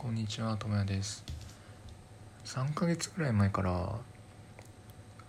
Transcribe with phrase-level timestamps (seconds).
[0.00, 1.22] こんにちは、ともやです。
[2.46, 3.98] 3ヶ月ぐらい前から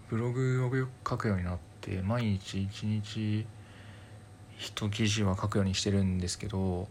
[0.08, 3.46] ブログを書くようになって、毎日1日
[4.58, 6.88] 一記事は書くようにしてるんですけど、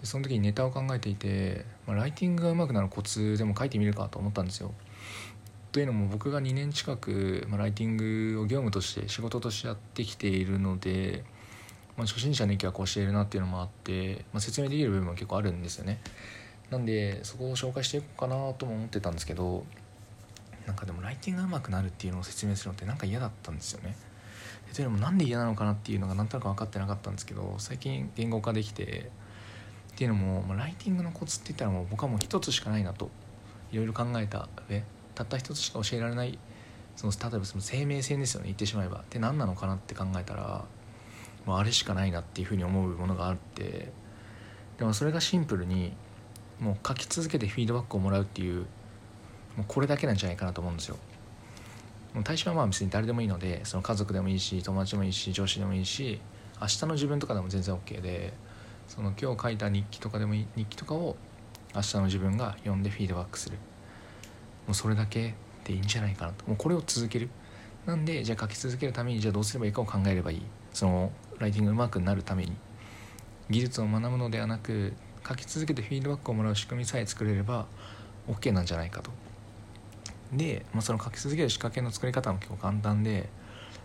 [0.00, 4.72] でその時にネタを考えていて、まあ、ライティングが上手くなるコツでも書いてみるかと思ったんですよ。
[5.72, 11.24] というのも僕が2年近く、まあ、ライティングを業務として仕事としてやってきているので、
[11.96, 15.98] まあ、初心者の意見はこうしているなっていうのもあって、ま、説明できる部分も結構あるんですよね。
[16.70, 19.64] なんでそこを紹介していこうかなとも思ってたんですけど
[20.66, 23.94] なんかでもライティングが上手くなるっていうのを説明するのってなんか嫌だったんですよね。
[24.74, 29.10] というのもなんで嫌なのかなっていうのがなんとなく分かってなかったんですけど最近言語化できて
[29.92, 33.10] っていうのも、まあ、ライティングのコツって言ったらもう僕はもう一つしかないなと
[33.70, 34.82] いろいろ考えた上
[35.14, 36.36] たった一つしか教えられない
[36.96, 40.64] その例えばその生命線ですよね言ってしまえばって何なのかなって考えたら、
[41.46, 43.92] まあ、あれしかないなっていうふうに思うものがあって
[44.78, 45.92] でもそれがシンプルに
[46.60, 48.66] もう書き続けてフィードバックをもらうっていう
[49.56, 50.96] もうこれだけなんじゃないかなと思うんですよ。
[52.14, 56.20] もう対象はまあ別に誰でもいいのでその家族でもいいし友達でもいいし上司でもいいし
[56.60, 58.32] 明日の自分とかでも全然 OK で
[58.86, 61.16] その今日書いた日記とかでもいい日記とかを
[61.74, 63.56] 明日の自分が読んでフィードバックする。
[64.66, 65.34] もうそれだけ
[65.64, 66.46] でいいんじゃないかなと。
[66.46, 67.28] もうこれを続ける。
[67.84, 70.42] なんでじゃあ書き続けるためにじゃあどうすればいいかを考えればいい。
[70.72, 72.52] そのライティングが上手くなるために。
[73.50, 74.94] 技術を学ぶのではなく
[75.26, 77.66] 書き続けてフィードバックをもらう仕組みさえ作れれば
[78.28, 79.10] OK なんじゃないかと。
[80.32, 83.28] で、まあ、その書き続ける仕掛けの作り方も結構簡単で、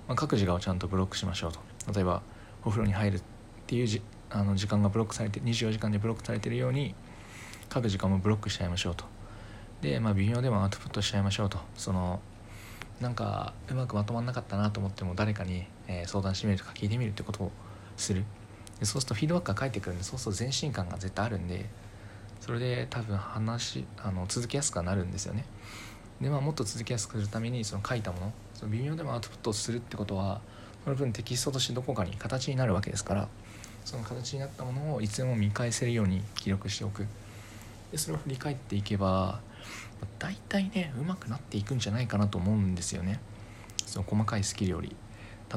[0.07, 1.59] まあ、各自我をちゃんとブロックしましょうと。
[1.93, 2.21] 例えば
[2.63, 3.21] お風呂に入るっ
[3.67, 6.93] ていうじあの時間がブロックされて24時間でブロックされてるように
[7.69, 9.05] 各時間もブロックしちゃいましょうと。
[9.81, 11.57] で、まあ、微妙でもアウトプットしちゃいましょうと。
[11.75, 12.19] その
[12.99, 17.51] なんかうまくまとまんなかったなと思っても誰かに、え相談してみるとか聞いてみるってことを
[17.95, 18.25] する。
[18.79, 21.65] でそうするとフィードバックが返ってくるんでそうすると前進感が絶対あるんで
[22.39, 25.45] それで多分話あの続けやすくなるんですよね。
[26.21, 30.41] でまあもっと続けやすくするためにその書いたものその微妙でもアウトプットするってことは
[30.83, 33.27] その分テキストとしてどこかに形になるわけですから
[33.85, 37.05] その形になったものをいつでも見返せるように記録しておく。
[37.91, 39.39] でそれを振り返っていけば
[40.19, 43.19] 大体ねうまくなっていくんじゃないかなと思うんですよね。
[43.85, 44.95] その細かいスキルより。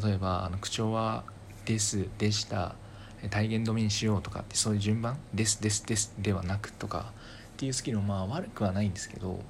[0.02, 1.24] 例えばあの口調は
[1.66, 2.74] 「です」「でした」
[3.30, 7.12] 体言止めにしようとかってそういう順番「です」「です」「です」ではなくとか
[7.52, 9.40] っていうスキルもまあ悪くはないんですけど、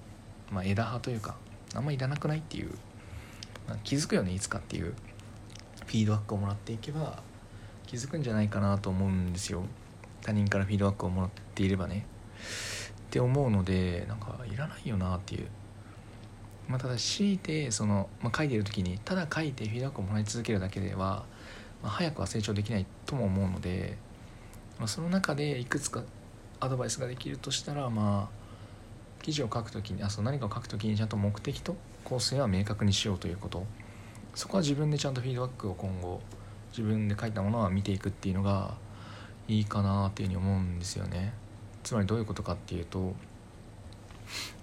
[0.50, 1.36] まあ、枝葉というか
[1.74, 2.70] あんまいらなくないっていう、
[3.66, 4.94] まあ、気づくよねいつかっていう
[5.86, 7.22] フィードバックをもらっていけば
[7.86, 9.64] 気づくんじゃないかなと思うんですよ。
[10.22, 12.06] 他人からフィードバックをもらっていればね。
[13.08, 15.48] って思うのでなんかいらないよなっていう。
[16.68, 21.26] まあ、ただ強いてその、まあ、書いてる時にただ書いてフィードバックをもらい続けるだけでは、
[21.82, 23.96] まあ、早くは成長できないとも思うので、
[24.78, 26.02] まあ、その中でいくつか
[26.60, 33.64] アドバイスができるとしたらまあ記事を書く時にあそう何かを書く時にちゃんと目的と構成は明確にしようということ。
[34.34, 36.20] そこは自分でちゃんとフィードバックを今後
[36.70, 38.74] 自分で書いたものは見ていくっていうのが
[39.46, 41.34] いいかなっていうふうに思うんですよね。
[41.82, 43.14] つまりどういうことかっていうと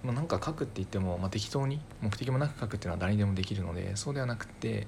[0.02, 4.86] まあ、なんか書くって言っても、まあ、適当に目的もなく書くっていうのは誰にでもできるのでそうではなくて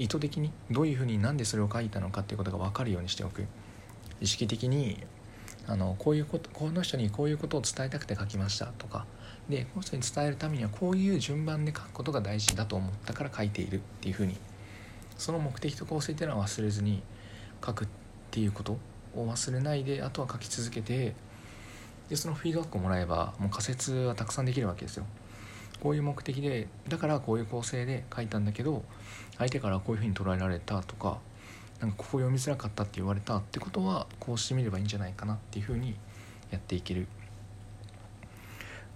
[0.00, 3.44] 意図的にどういうふうになんでそれを書いたのかっていうことが分かるようにしておく。
[4.22, 5.04] 意識的に
[5.66, 9.04] あのこういうことこの人にこういうことを伝えたくて書きましたとか。
[9.50, 14.38] でこの人に伝えるためにはこういう順番で書くことが大事だと思ったから書いているっていうふうに。
[15.18, 17.02] その目的と構成っていうのは忘れずに
[17.64, 17.88] 書くっ
[18.30, 18.78] ていうこと
[19.14, 21.14] を忘れないであとは書き続けて
[22.08, 25.04] でそのフィードバックをもらえばもう仮説はたくさんできるわけですよ。
[25.80, 28.84] こういう目的でだからこういう構成で書いたんだけど
[29.38, 31.18] 相手からこういうふうに捉えられたとか
[31.80, 35.96] なんかここ読みづらかったって言われたってことはこうしてみればいいんじゃないかなっていうふうに
[36.50, 37.06] やっていける。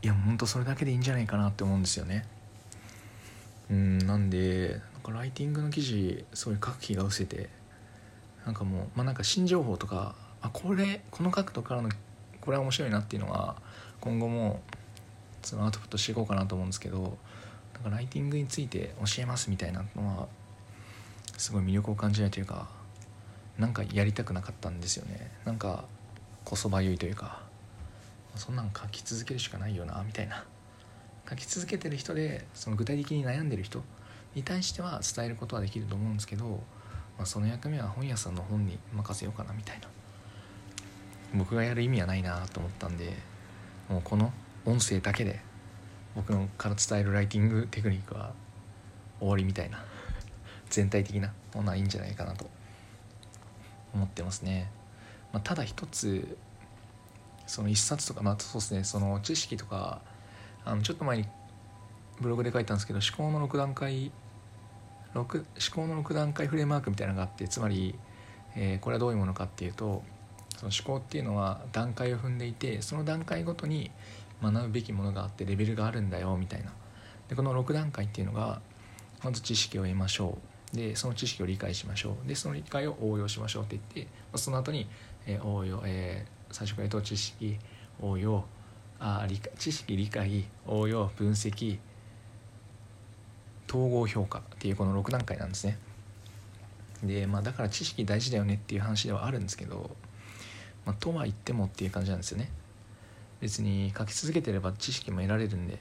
[0.02, 2.26] いやほんとそれだけでいいんじゃないかなって思うんですよね。
[3.70, 7.48] うんなんでなんかライティングの記事そういう書く気が失せて
[8.44, 11.88] なんかもうまあなんか新情報とかあこれこの角度からの
[12.42, 13.56] これは面白いなっていうのは
[14.02, 14.60] 今後も
[15.44, 17.18] そのアウトプットしていこうかなと思うんですけど
[17.74, 20.28] なんかライティングについて教えますみたいなのは
[21.36, 22.68] すごい魅力を感じないというか
[23.58, 25.30] なんかやりたくなかったんですよね。
[25.44, 25.84] なんか
[26.44, 27.42] こそばゆいというか
[28.34, 30.44] そんなん書き続けるしかないよなみたいな。
[31.28, 33.82] 書き続けてる人でその具体的に悩んでる人
[34.34, 36.44] に対しては伝えることはできると思うんですけど、
[37.16, 39.88] まあ、その役目は本屋さんの本に任せようかなみたいな。
[41.34, 43.12] 僕がやる意味はないなと思ったんで
[43.88, 44.32] もうこの
[44.66, 45.40] 音声だけで
[46.14, 48.32] 僕のから伝えるライティングテクニックは
[49.18, 49.84] 終わりみたいな
[50.70, 52.48] 全体的なものはいいんじゃないかなと
[53.94, 54.70] 思ってますね、
[55.32, 56.36] まあ、ただ一つ
[57.46, 60.00] その一冊とかまあそうですねその知識とか
[60.64, 61.26] あのちょっと前に
[62.20, 64.10] ブログで書いたんですけど思考の6段階
[65.14, 67.94] 6思考の6段階フレームワークみたいなのがあってつまり、
[68.56, 70.02] えー、これはどういうものかっていうと
[70.64, 73.90] その思考っていうのは段階を踏んでいてその段階ごとに
[74.42, 76.72] 学ぶべきものがあってレベルがあるんだよみたいな。
[77.28, 78.60] でこの6段階っていうのが
[79.22, 80.38] まず知識を得ましょ
[80.72, 80.76] う。
[80.76, 82.28] でその知識を理解しましょう。
[82.28, 84.86] でその理解を応用しましょうって言ってその後に、
[85.26, 87.58] えー、応用、えー、最初から言うと知識
[88.00, 88.44] 応用
[88.98, 91.78] あ理知識理解応用分析
[93.68, 95.78] 統合評価っていうこの6段階なんですね。
[97.02, 99.90] でまあだから知識大事だよねっていう話ではあるんですけど、
[100.86, 102.50] まあ、とは言ってもっていう感じなんですよね。
[103.40, 105.78] 別に書き続けてれば知識も得られるんで。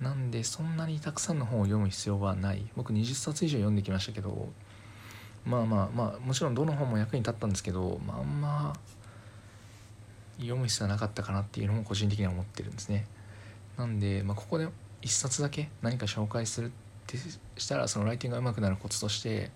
[0.00, 2.66] なんでそんなにたくさんの本を読む必要はない。
[2.76, 4.48] 僕20冊以上読んできましたけど。
[5.44, 8.00] まあまあまあもちろんどの本も役に立ったんですけど。
[8.06, 8.74] まあんま
[10.38, 13.06] 読む必要はなかったかなっていうのも個人的には思ってるんですね。
[13.76, 14.66] なんで、まあ、ここで
[15.02, 16.70] 1冊だけ何か紹介するっ
[17.06, 17.18] て
[17.56, 19.50] したらそのライティングが上手くなるコツとして、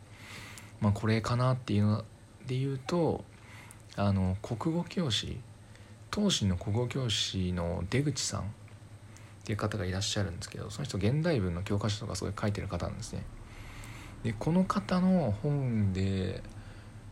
[0.81, 2.05] まあ、これかなっていうの
[2.47, 3.25] で言うと
[3.99, 5.41] あの国語教師
[6.15, 8.45] 東進の国語教師の出口さんっ
[9.45, 13.25] ていう方がいらっしゃるんですけどその人現代文の教科書とかすごい書いてる方なんですね。
[14.23, 16.43] でこの方の本で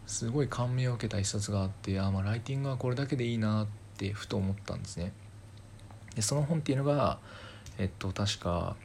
[0.06, 3.66] すごい感銘を受けた一冊があってあまあライティングはこれだけでいいなっ
[3.96, 5.12] てふと思ったんですね。
[6.14, 7.18] でその本っていうのが
[7.78, 8.76] えっと確か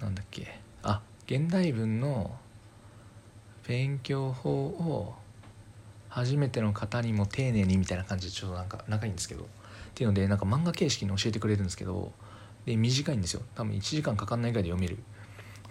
[0.00, 0.58] なんだっけ。
[0.82, 2.34] あ現代文の
[3.68, 5.21] 勉強法を
[6.12, 9.46] 初めての方にも丁寧にみたいな感じでちょっとなんか長いんですけどっ
[9.94, 12.12] ていうのでなんか漫画形式に教えてくれるんですけど
[12.66, 13.40] で短いんですよ。
[13.54, 14.98] 多分1時間かかんないぐらいで読める。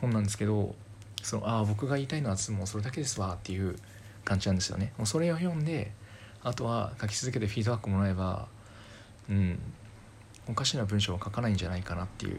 [0.01, 0.73] 本なんですけど
[1.21, 3.75] そのああ僕が言いたいのはもうそれだけですわっていう
[4.25, 4.93] 感じなんですよね。
[4.97, 5.91] もうそれを読んで
[6.43, 8.47] あとは書き続けてフィードバックもらえば
[9.29, 9.59] うん
[10.47, 12.37] おかしな文章を書かないんじゃないかなっていう、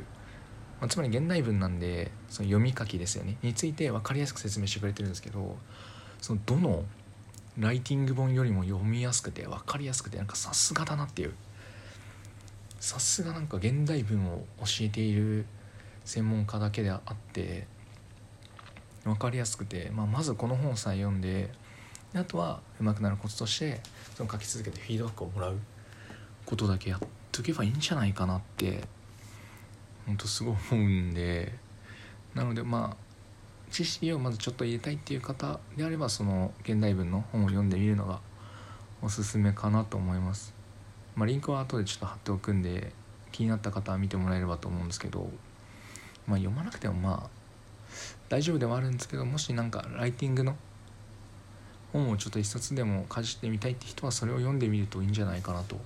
[0.80, 3.38] まあ、つまり現代文なんでその読み書きですよね。
[3.42, 5.56] について分かりやすく説明してくれてるんですけど
[6.20, 6.84] そのどの
[7.58, 11.34] ライティング本よりも読みやすくて分かりやすくてなんかさすがだなっていう。
[12.80, 15.46] さすがなんか現代文を教えている
[16.04, 17.68] 専門家だけであって
[19.04, 21.50] 分かりやすくて、まあ、まずこの本さえ読んで
[22.12, 23.80] あとは上手くなるコツとして
[24.16, 25.58] その書き続けてフィードバックをもらう。
[26.44, 27.00] ことだけやっ
[27.30, 28.82] とけばいいんじゃないかなって
[30.06, 31.52] ほんとすごい思うんで。
[32.34, 33.11] なのでまあ
[33.72, 38.20] 知識をまずちょっと入れたいっていう方であればその現代文の本を読んでみるのが
[39.00, 40.54] おすすめかなと思います。
[41.16, 42.92] まあ、リンクは後でちょっと貼っておくんで
[43.32, 45.30] 気になった方は見てもらえればと思うんですけど、
[46.26, 47.30] まあ、読まなくてもまあ
[48.28, 50.54] 大丈夫ではあるんですけどもしなんかライティングの
[51.94, 55.76] 本をちょっと一冊でもかじってみたいって人はそれを読んでみるといいんじゃないかなと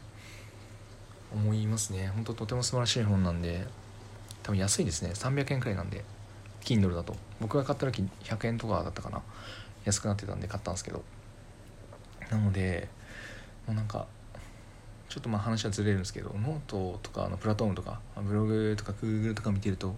[1.32, 2.08] 思いますね。
[2.14, 3.64] 本当とても素晴らしい本なんで
[4.42, 5.10] 多分安いですね。
[5.14, 6.04] 300円くらいなんで。
[6.66, 7.16] Kindle だと。
[7.40, 9.22] 僕が買った時100円とかだったかな。
[9.84, 11.02] 安くなってたんで買ったんですけど。
[12.30, 12.88] なので
[13.66, 14.06] もうなんか
[15.08, 19.94] ちょっとまあ話はずれるんですけどノートとかのプラットフォームとかブログとか Google とか見てると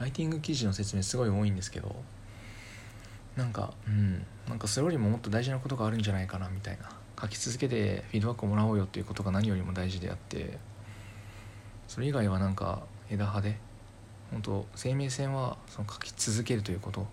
[0.00, 1.94] ライティング記事の説明すごい多いんですけど
[3.36, 6.90] なんかうんなんかそれよりももっと大事なことがあるんじゃないかなみたいな。
[7.20, 10.58] 書き続けてフィードバックをもらおうよっていうことが何よりも大事であって
[11.86, 13.58] それ以外はなんか枝葉で
[14.30, 17.06] 本当生命線はその書き続けるということ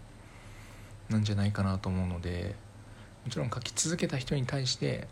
[1.09, 2.55] なんじゃないかなと思うので
[3.25, 5.07] もちろん書き続けた人に対して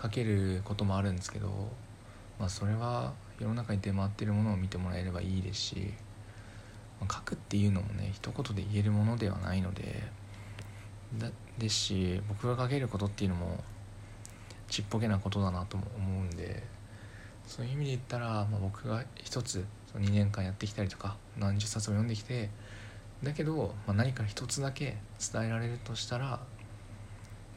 [0.00, 1.48] 書けることもあるんですけど、
[2.38, 5.94] まあ、それは世の中に出回ってるものを見てもらえればいいですし、
[7.00, 10.02] まあ、書くっていうのもね一言で言えるものではないので
[11.18, 13.62] だですし僕が書けることっていうのも
[14.68, 16.62] ちっぽけなことだなとも思うんで
[17.46, 19.64] そういう意味で言ったら、まあ、僕が一つ
[19.94, 22.50] 2年間やってきたりとか何十冊も読んできて
[23.22, 24.96] だけど、まあ、何か一つだけ
[25.32, 26.40] 伝えられるとしたら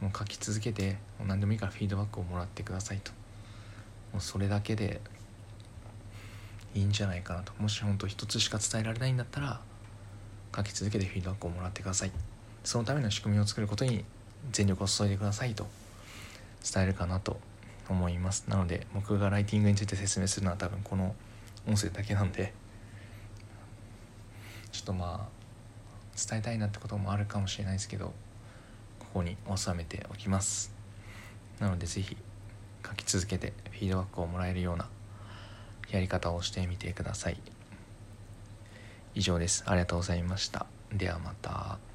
[0.00, 3.12] もう書き続けてもう何でもいいからフィードバックをもらってくださいと。
[4.12, 5.00] もうそれだけで
[6.74, 7.52] いいんじゃないかなと。
[7.58, 9.60] もし本当一つしか伝えられないんだったら
[10.54, 12.10] 書き続けてフィードバックをもらってください。
[12.64, 14.04] そのための仕組みを作ることに
[14.50, 15.68] 全力を注いでくださいと
[16.72, 17.38] 伝えるかなと
[17.88, 18.44] 思います。
[18.48, 21.14] なので僕がライティングについて説明するのは多分この
[21.66, 22.52] 音声だけなんで
[24.72, 28.12] ちょっとまあ伝えたいなってこともあるかもしれないですけど
[28.98, 30.72] ここに収めておきます。
[31.60, 32.16] なので是非
[32.86, 34.88] 書き続けてフィードバックをもらえるような
[35.90, 37.40] やり方をしてみてください。
[39.14, 39.64] 以上です。
[39.66, 40.66] ありがとうございました。
[40.92, 41.91] ではまた。